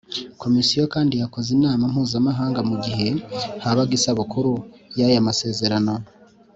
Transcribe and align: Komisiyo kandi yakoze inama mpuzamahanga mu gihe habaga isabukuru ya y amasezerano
Komisiyo 0.41 0.83
kandi 0.93 1.13
yakoze 1.21 1.49
inama 1.57 1.83
mpuzamahanga 1.91 2.59
mu 2.69 2.75
gihe 2.85 3.09
habaga 3.63 3.91
isabukuru 3.99 4.53
ya 4.99 5.07
y 5.13 5.17
amasezerano 5.21 5.93